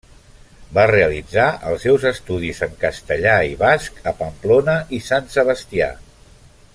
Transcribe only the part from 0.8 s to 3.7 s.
realitzar els seus estudis en castellà i